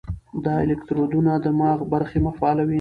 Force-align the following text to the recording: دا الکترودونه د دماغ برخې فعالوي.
دا 0.45 0.55
الکترودونه 0.65 1.31
د 1.39 1.41
دماغ 1.45 1.79
برخې 1.93 2.19
فعالوي. 2.39 2.69